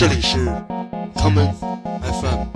[0.00, 0.38] 这里是
[1.14, 1.52] common
[2.00, 2.46] FM。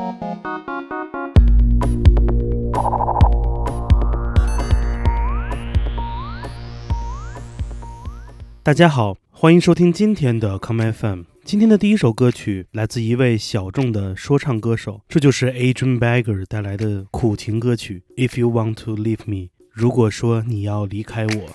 [8.63, 11.25] 大家好，欢迎收听今天的 Come FM。
[11.45, 19.37] 今天的第一首歌曲来自一位小众的说唱歌手，这就是 Adrian Bagger 带来的苦情歌曲《If You Want to Leave Me》。
[19.71, 21.51] 如果说你要离开我，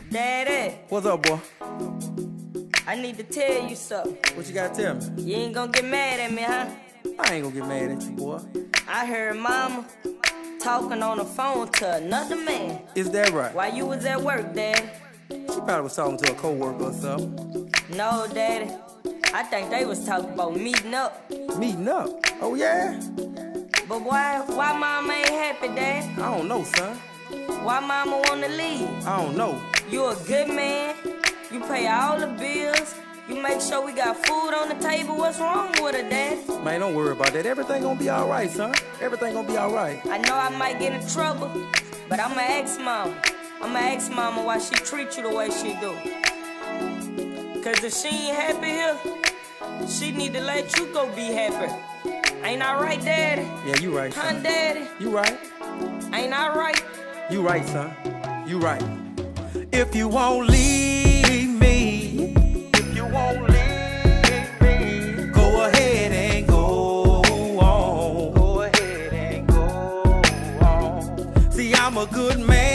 [2.86, 2.92] Daddy, What's up, boy?
[2.92, 4.18] I need to tell you something.
[4.36, 5.24] What you gotta tell me?
[5.24, 6.68] You ain't gonna get mad at me, huh?
[7.20, 8.40] I ain't gonna get mad at you, boy.
[8.88, 9.86] I heard mama
[10.60, 13.54] talking on the phone to another man Is that right?
[13.56, 14.90] while you was at work, Daddy.
[15.30, 17.72] She probably was talking to a co-worker or something.
[17.96, 18.72] No, Daddy.
[19.34, 21.30] I think they was talking about meeting up.
[21.58, 22.10] Meeting up.
[22.42, 23.00] Oh yeah?
[23.88, 26.20] But why why mama ain't happy, Dad?
[26.20, 26.98] I don't know, son.
[27.64, 28.90] Why mama wanna leave?
[29.06, 29.62] I don't know.
[29.90, 30.96] You a good man.
[31.52, 32.96] You pay all the bills.
[33.28, 35.18] You make sure we got food on the table.
[35.18, 36.42] What's wrong with her, Daddy?
[36.64, 37.46] Man, don't worry about that.
[37.46, 38.74] Everything gonna be alright, son.
[39.02, 40.04] Everything gonna be alright.
[40.08, 41.52] I know I might get in trouble,
[42.08, 43.16] but I'ma ask mama.
[43.62, 45.94] I'ma ask mama why she treat you the way she do.
[47.64, 51.72] Cause if she ain't happy here, she need to let you go be happy.
[52.44, 53.42] Ain't I right, daddy?
[53.68, 54.44] Yeah, you right, Huh, son.
[54.44, 54.88] daddy?
[55.00, 55.38] You right.
[56.14, 56.82] Ain't I right?
[57.30, 57.92] You right, son.
[58.48, 58.82] You right.
[59.72, 60.99] If you won't leave
[72.00, 72.69] a good man,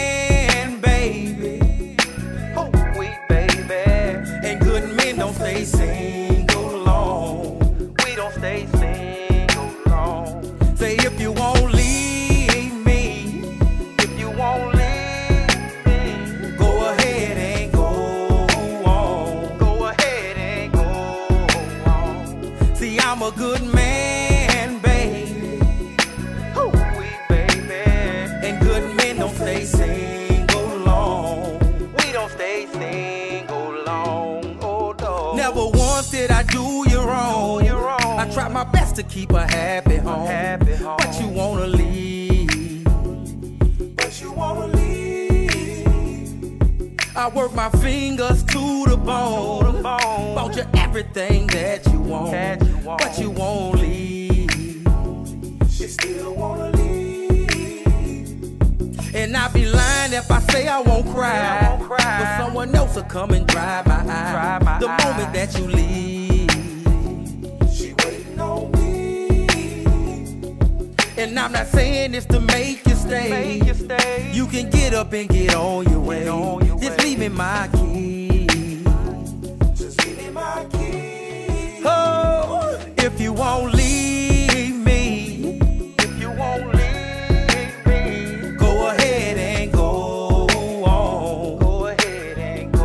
[38.94, 40.26] to keep her happy home.
[40.26, 40.96] Happy home.
[40.98, 42.84] But you wanna leave.
[43.96, 46.60] But you wanna leave.
[47.16, 49.82] I work my fingers to the bone.
[49.82, 52.60] Bought you everything that you want.
[52.84, 54.86] But you won't leave.
[55.80, 57.84] You still wanna leave.
[59.12, 61.78] And I'd be lying if I say I won't cry.
[61.88, 64.78] But someone else will come and dry my eye.
[64.78, 66.03] the moment that you leave.
[71.24, 73.62] And I'm not saying this to make you stay.
[74.30, 76.24] You can get up and get on your way.
[76.78, 78.84] Just leave me my key.
[79.74, 81.80] Just give me my key.
[81.82, 85.58] Oh, if you won't leave me,
[85.98, 90.46] if you won't leave me, go ahead and go
[90.84, 91.58] on.
[91.58, 92.84] Go ahead and go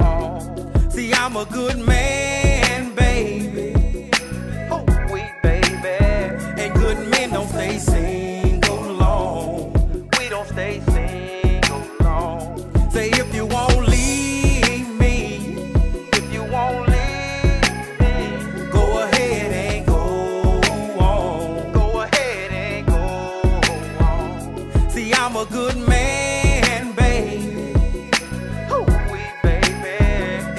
[0.00, 0.90] on.
[0.90, 2.07] See, I'm a good man,
[25.86, 27.72] man, baby.
[28.72, 28.84] Ooh,
[29.42, 29.98] baby.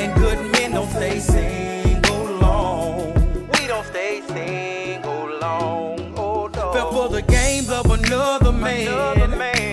[0.01, 3.13] And good men don't stay single long.
[3.53, 6.13] We don't stay single long.
[6.17, 6.73] Oh no.
[6.73, 8.87] Fell for the games of another man.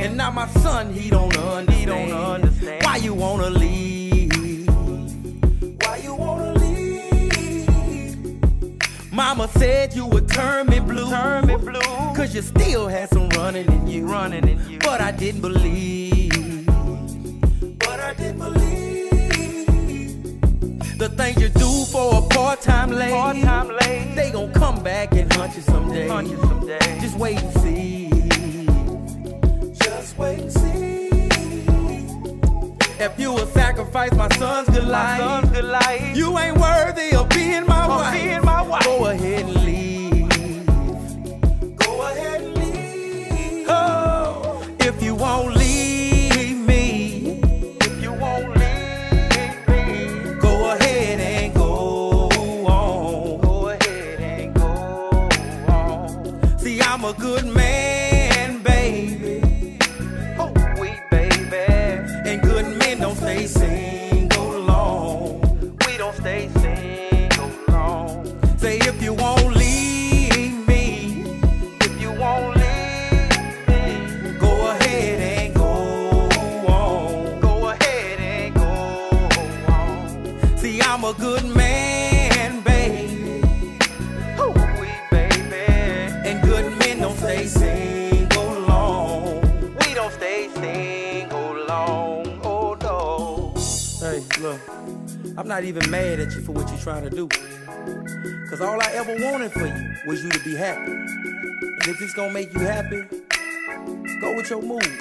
[0.05, 1.79] And now my son, he don't understand.
[1.79, 2.85] He don't understand.
[2.85, 4.67] Why you wanna leave?
[5.83, 6.73] Why you wanna leave?
[9.13, 11.09] Mama said you would turn me blue.
[11.09, 11.81] Turn me blue.
[12.15, 14.07] Cause you still had some running in you.
[14.07, 14.56] Running in you.
[14.87, 16.65] But I didn't believe.
[17.81, 19.09] But I didn't believe.
[20.97, 23.13] The things you do for a part-time lady.
[23.13, 24.15] Part-time lady.
[24.15, 26.07] They gon' come back and hunt you someday.
[26.07, 27.01] Hunt you someday.
[27.01, 28.11] Just wait and see.
[29.85, 31.09] Just wait and see.
[33.05, 36.17] If you will sacrifice my son's good life, son's good life.
[36.17, 38.85] you ain't worthy of being my wife.
[38.85, 39.66] Go ahead and
[95.97, 97.27] mad at you for what you're trying to do.
[98.51, 100.93] Cause all I ever wanted for you was you to be happy.
[100.93, 103.03] And if it's gonna make you happy,
[104.21, 104.93] go with your mood.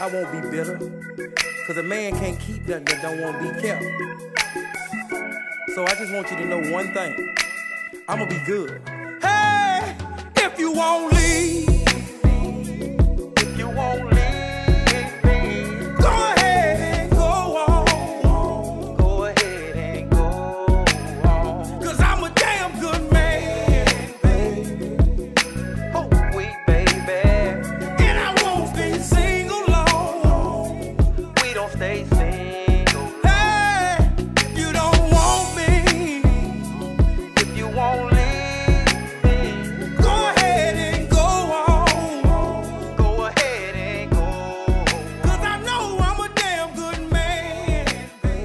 [0.00, 0.78] I won't be bitter.
[1.66, 3.84] Cause a man can't keep nothing that don't want to be kept.
[5.74, 7.36] So I just want you to know one thing.
[8.08, 8.80] I'ma be good.
[9.20, 9.96] Hey,
[10.36, 11.71] if you won't leave,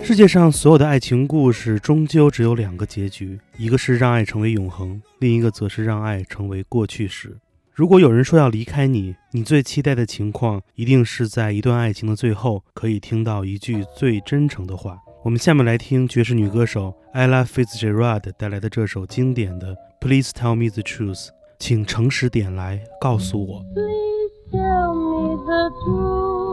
[0.07, 7.35] 世界上所有的爱情故事终究只有两个结局，一个是让爱成为永恒，另一个则是让爱成为过去式。
[7.73, 14.97] 如果有人说要离开你，你最期待的情况一定是在一段爱情的最后，可以听到一句最真诚的话。
[15.25, 21.25] 我们下面来听爵士女歌手 Ella Fitzgerald 带来的这首经典的《Please Tell Me the Truth》，
[21.59, 23.61] 请诚实点来告诉我。
[23.75, 26.47] Please tell me the truth.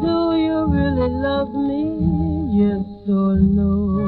[0.00, 1.83] Do you really love me?
[2.56, 3.98] Or no?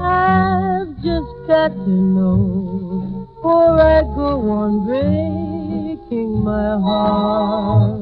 [0.00, 8.00] I've just got to know, or I go on breaking my heart.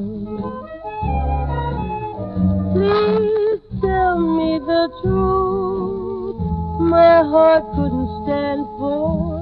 [2.73, 6.39] Please tell me the truth.
[6.89, 9.36] My heart couldn't stand for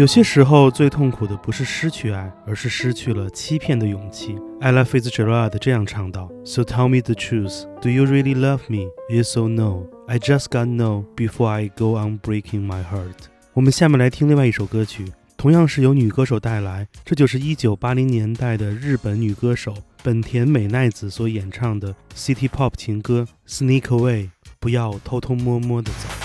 [0.00, 4.34] 有些时候，最痛苦的不是失去爱，而是失去了欺骗的勇气。
[4.62, 7.66] Ella Fitzgerald 这样唱道：“So tell me the truth.
[7.82, 8.88] Do you really love me?
[9.10, 9.88] Yes or no?
[10.08, 15.04] I just got know before I go on breaking my heart.” 我们下面来听另外一首歌曲
[15.36, 24.22] 同样是由女歌手带来，这就是1980年代的日本女歌手本田美奈子所演唱的 City Pop 情歌《Sneak Away》，
[24.58, 26.19] 不要偷偷摸摸的走。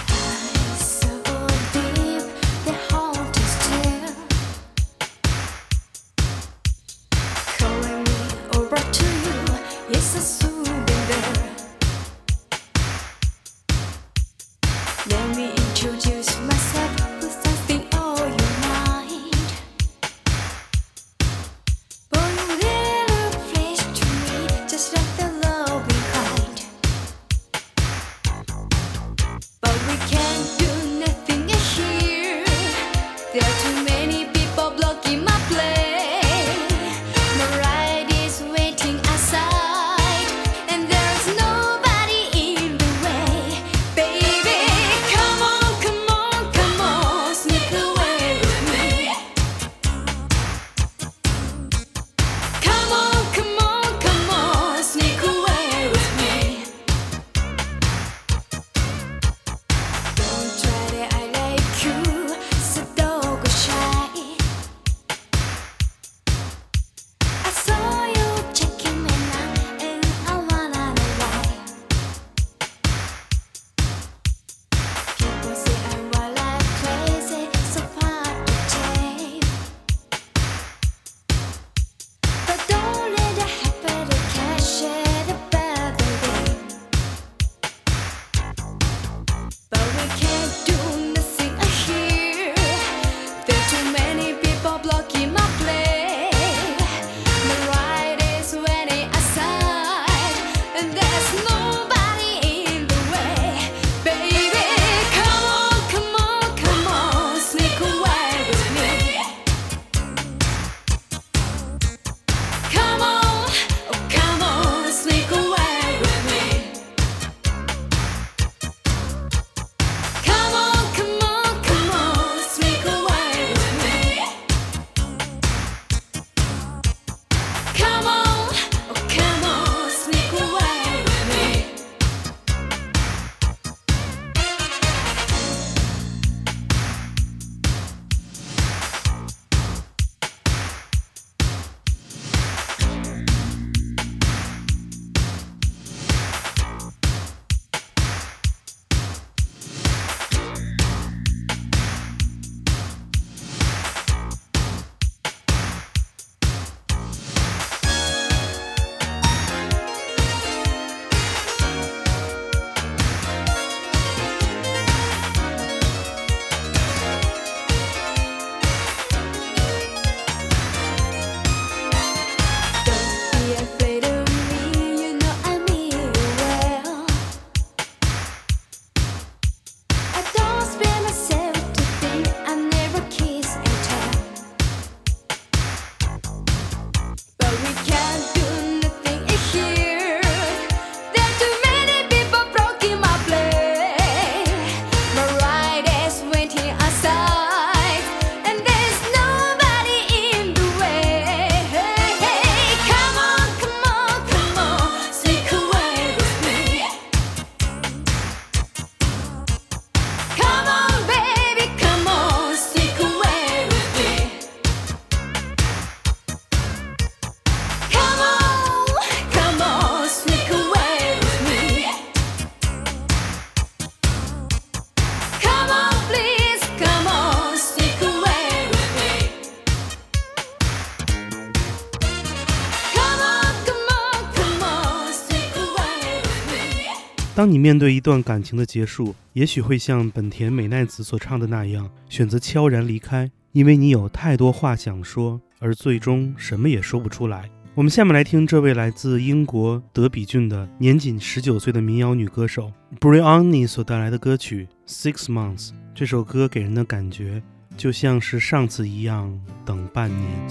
[237.46, 247.48] 当你面对一段感情的结束，也许会像本田美奈子所唱的那样，选择悄然离开，因为你有太多话想说，而最终什么也说不出来。
[247.76, 255.68] 我们下面来听这位来自英国德比郡的年仅十九岁的民谣女歌手 Brianni 所带来的歌曲《Six Months》。
[255.94, 257.44] 这首歌给人的感觉
[257.78, 260.50] 就像是上次一样，等半年。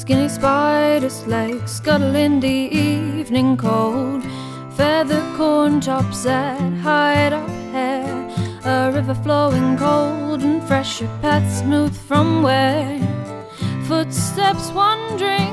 [0.00, 4.24] Skinny spider's legs scuttle in the evening cold.
[4.74, 8.08] Feather corn tops that hide our hair.
[8.64, 12.98] A river flowing cold and fresh, a path smooth from where.
[13.84, 15.52] Footsteps wandering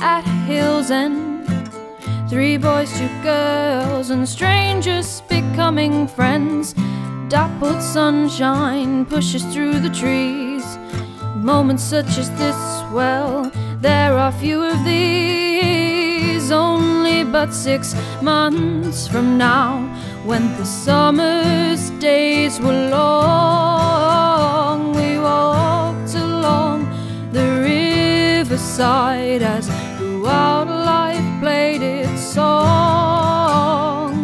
[0.00, 1.44] at hill's end.
[2.30, 6.76] Three boys, two girls, and strangers becoming friends.
[7.28, 10.78] Dappled sunshine pushes through the trees.
[11.34, 12.56] Moments such as this,
[12.92, 13.50] well,
[13.84, 16.50] there are few of these.
[16.50, 19.86] Only but six months from now,
[20.24, 26.78] when the summer's days were long, we walked along
[27.32, 30.04] the riverside as the
[30.92, 34.14] life played its song.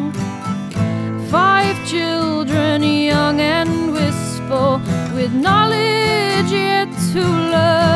[1.31, 4.81] Five children, young and wistful,
[5.15, 7.23] with knowledge yet to
[7.55, 7.90] learn,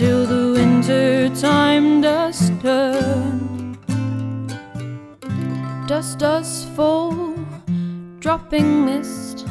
[0.00, 3.76] until the winter time does turn.
[5.86, 7.34] Dust does fall,
[8.18, 9.46] dropping mist.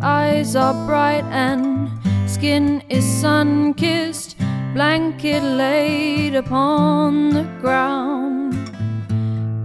[0.00, 1.90] Eyes are bright and
[2.26, 4.36] skin is sun kissed.
[4.72, 8.54] Blanket laid upon the ground,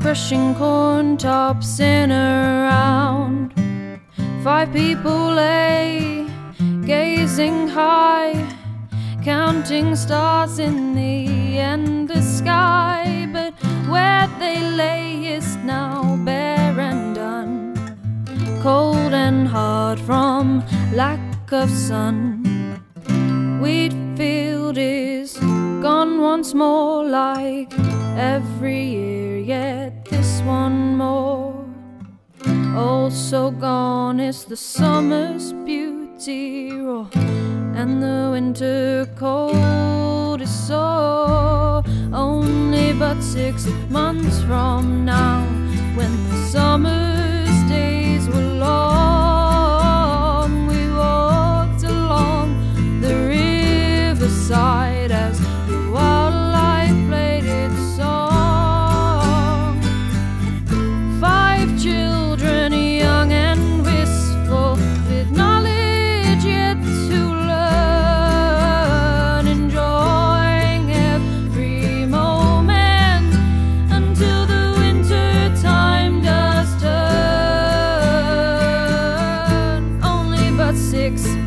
[0.01, 3.53] crushing corn tops in a round.
[4.43, 6.27] Five people lay
[6.85, 8.33] gazing high,
[9.23, 13.27] counting stars in the endless sky.
[13.31, 13.53] But
[13.87, 17.73] where they lay is now bare and done,
[18.61, 20.63] cold and hard from
[20.93, 22.43] lack of sun.
[23.61, 25.37] Wheat field is
[25.81, 27.73] gone once more, like
[28.17, 31.65] every year, yet this one more.
[32.75, 36.71] Also gone is the summer's beauty,
[37.75, 41.83] and the winter cold is sore.
[42.13, 45.41] Only but six months from now,
[45.95, 52.47] when the summer's days were long, we walked along
[53.01, 54.92] the riverside
[81.03, 81.42] six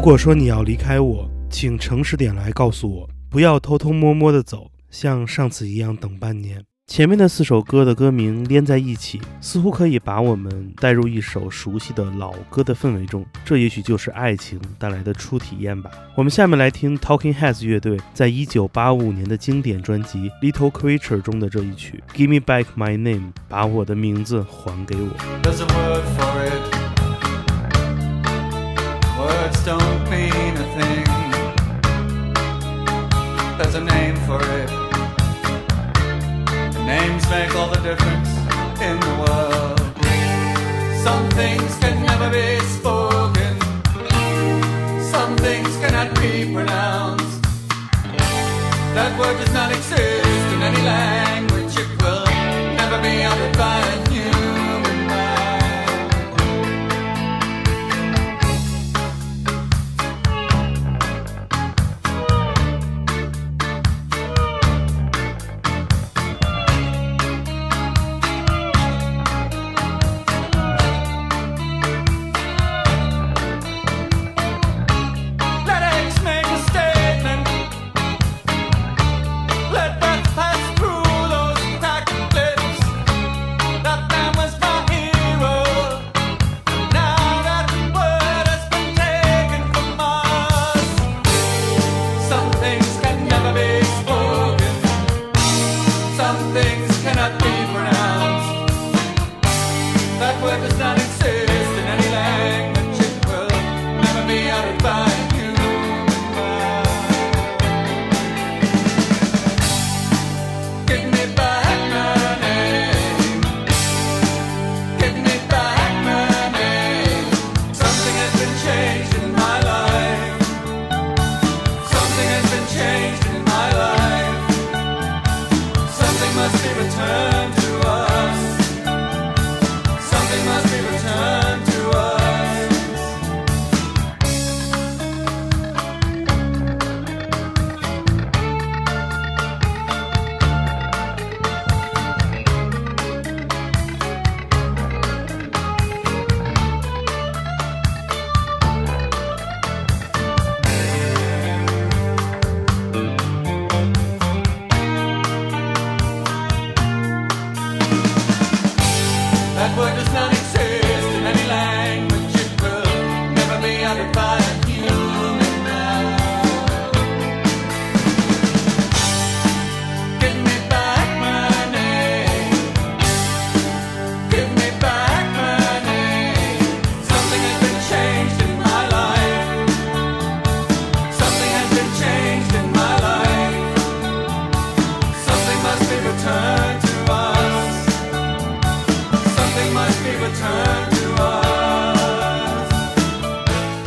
[0.00, 6.64] 如果说你要离开我，请诚实点来告诉我，不要偷偷摸摸的走，像上次一样等半年。
[6.86, 15.90] 前面的四首歌的歌名连在一起，似乎可以把我们带入一首熟悉的老歌的氛围中，这也许就是爱情带来的初体验吧。
[16.14, 25.10] 我们下面来听 Talking Heads 乐队在一九八五年的经典专辑《Little Creature》中的这一曲《Give Me Back My Name》，把我的名字还给我。
[37.30, 38.30] Make all the difference
[38.82, 39.78] in the world.
[41.06, 43.52] Some things can never be spoken.
[45.14, 47.42] Some things cannot be pronounced.
[48.96, 51.74] That word does not exist in any language.
[51.78, 52.26] It will
[52.80, 53.22] never be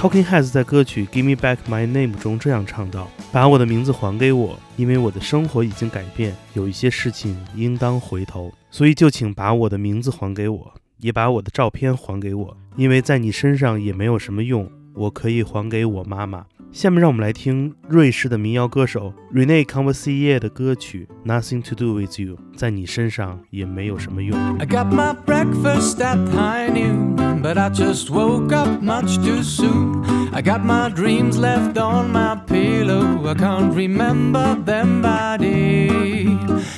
[0.04, 20.13] Talking Heads 在歌曲《Give Me Back My Name》中这样唱道：“把我的名字还给我，因为我的生活已经改变，有一些事情应当回头，所以就请把我的名字还给我，也把我的照片还给我，因为在你身上也没有什么用，我可以还给我妈妈。”下面让我们来听瑞士的民谣歌手 Rene c o n v e r s
[20.13, 24.39] i e r 的歌曲《Nothing to Do with You》，在你身上也没有什么用。
[24.59, 30.05] I got my breakfast at high noon, but I just woke up much too soon.
[30.33, 33.27] I got my dreams left on my pillow.
[33.27, 36.27] I can't remember them by day.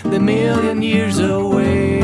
[0.05, 2.01] They're million years away.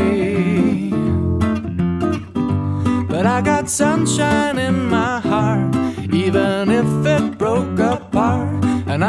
[3.09, 5.75] But I got sunshine in my heart,
[6.13, 6.80] even if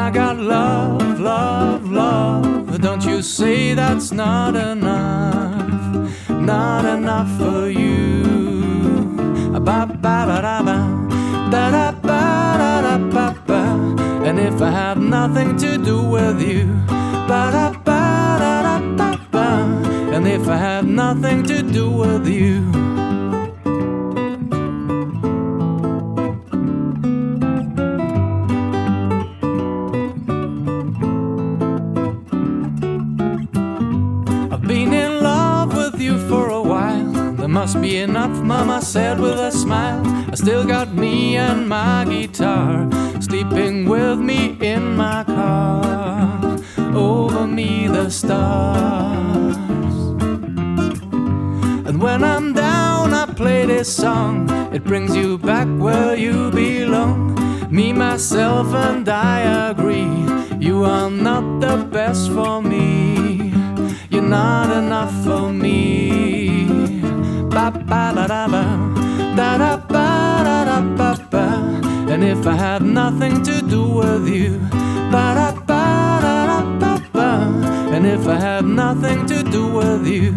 [0.02, 2.80] I got love, love, love.
[2.80, 8.24] Don't you say that's not enough, not enough for you.
[9.52, 10.78] Ba ba ba da ba,
[11.52, 12.20] da da ba
[12.62, 13.62] da da ba ba.
[14.26, 16.66] And if I have nothing to do with you,
[17.28, 18.02] ba da ba
[18.42, 19.46] da da ba ba.
[20.14, 22.91] And if I have nothing to do with you.
[37.62, 40.02] Must be enough, Mama said with a smile.
[40.32, 46.58] I still got me and my guitar sleeping with me in my car.
[46.92, 49.56] Over me, the stars.
[51.86, 54.50] And when I'm down, I play this song.
[54.74, 57.16] It brings you back where you belong.
[57.70, 60.10] Me, myself, and I agree.
[60.58, 63.52] You are not the best for me.
[64.10, 66.81] You're not enough for me.
[72.12, 74.58] And if I had nothing to do with you.
[77.94, 80.32] And if I had nothing to do with you.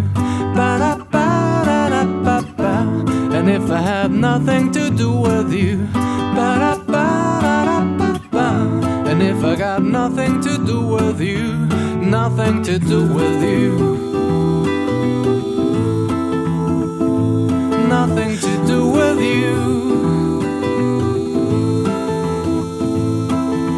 [3.33, 8.19] And if I had nothing to do with you, ba da ba da da ba
[8.29, 8.45] ba.
[9.09, 11.53] And if I got nothing to do with you,
[12.01, 14.74] nothing to do with you.
[17.87, 19.55] Nothing to do with you.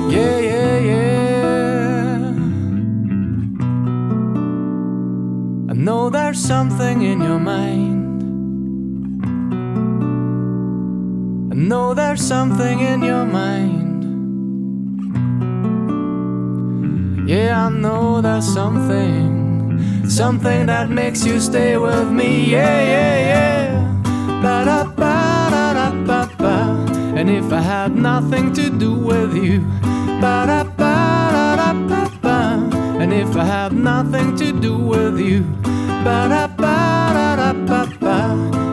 [0.10, 2.32] Yeah, yeah, yeah.
[5.70, 8.22] I know there's something in your mind.
[11.52, 14.04] I know there's something in your mind.
[17.30, 22.50] Yeah, I know there's something, something that makes you stay with me.
[22.50, 23.67] Yeah, yeah, yeah.
[27.20, 29.66] And if I had nothing to do with you.
[33.02, 35.44] And if I had nothing to do with you.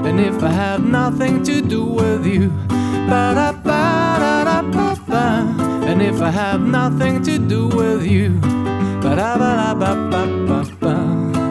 [0.07, 2.53] And if I had nothing to do with you.
[5.87, 8.41] And if I had nothing to do with you.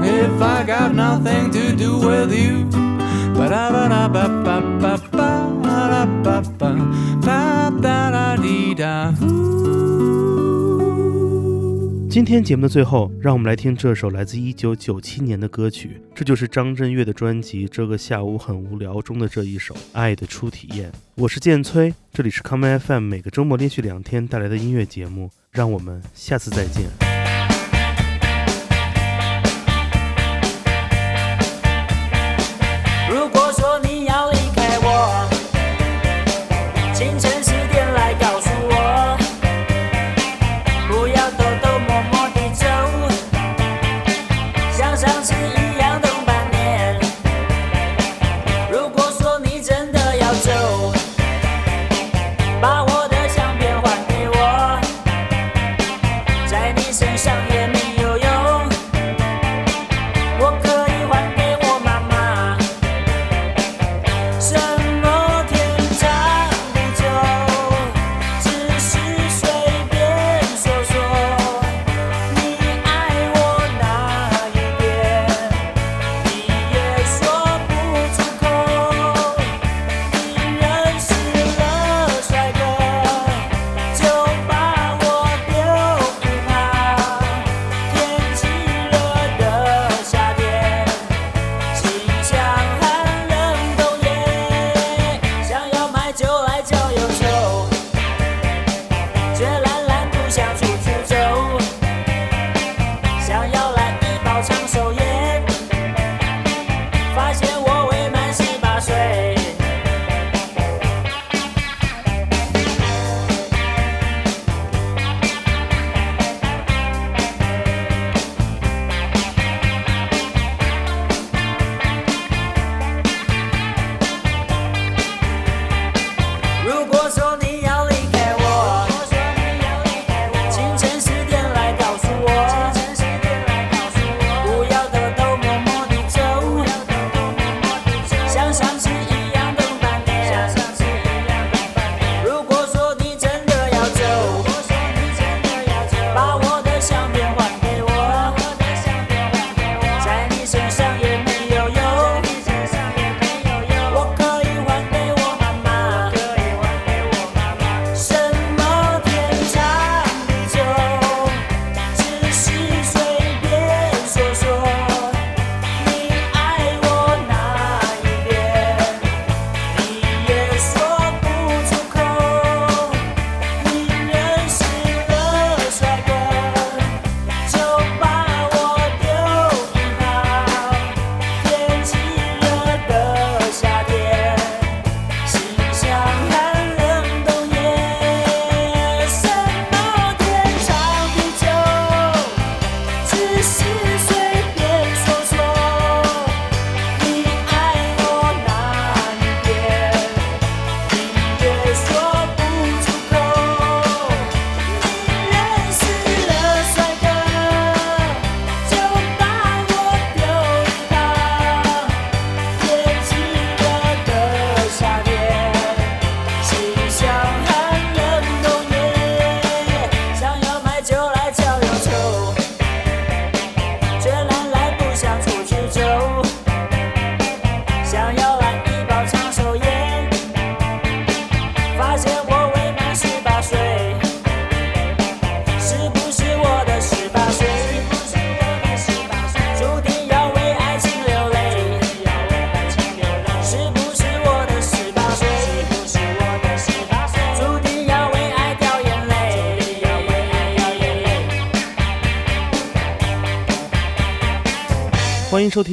[0.06, 2.70] If I got nothing to do with you,
[12.10, 20.92] 今天节目的最后，让我们来听这首来自一九九七年的歌曲，这就是张震岳的专辑《这个下午很无聊》中的这一首《爱的初体验》。
[21.16, 27.13] 我是建崔，这里是 Come FM 每个周末连续两天带来的音乐节目，让我们下次再见。